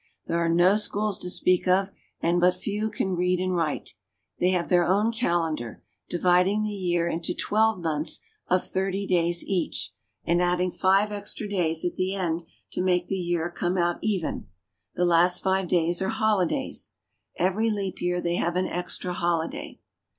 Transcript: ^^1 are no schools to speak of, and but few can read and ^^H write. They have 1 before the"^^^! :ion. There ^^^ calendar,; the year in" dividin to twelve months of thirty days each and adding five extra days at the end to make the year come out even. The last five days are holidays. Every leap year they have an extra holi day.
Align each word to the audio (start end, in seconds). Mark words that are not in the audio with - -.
^^1 0.27 0.33
are 0.33 0.49
no 0.49 0.75
schools 0.77 1.19
to 1.19 1.29
speak 1.29 1.67
of, 1.67 1.91
and 2.21 2.41
but 2.41 2.55
few 2.55 2.89
can 2.89 3.15
read 3.15 3.39
and 3.39 3.51
^^H 3.51 3.55
write. 3.55 3.89
They 4.39 4.49
have 4.49 4.63
1 4.71 4.71
before 4.71 4.79
the"^^^! 4.85 4.89
:ion. 4.95 5.03
There 5.03 5.11
^^^ 5.11 5.13
calendar,; 5.13 5.83
the 6.09 6.17
year 6.69 7.07
in" 7.07 7.19
dividin 7.19 7.23
to 7.25 7.33
twelve 7.35 7.79
months 7.83 8.19
of 8.47 8.65
thirty 8.65 9.05
days 9.05 9.43
each 9.43 9.93
and 10.25 10.41
adding 10.41 10.71
five 10.71 11.11
extra 11.11 11.47
days 11.47 11.85
at 11.85 11.97
the 11.97 12.15
end 12.15 12.41
to 12.71 12.81
make 12.81 13.09
the 13.09 13.15
year 13.15 13.51
come 13.51 13.77
out 13.77 13.99
even. 14.01 14.47
The 14.95 15.05
last 15.05 15.43
five 15.43 15.67
days 15.67 16.01
are 16.01 16.09
holidays. 16.09 16.95
Every 17.35 17.69
leap 17.69 18.01
year 18.01 18.19
they 18.19 18.37
have 18.37 18.55
an 18.55 18.65
extra 18.65 19.13
holi 19.13 19.47
day. 19.49 19.79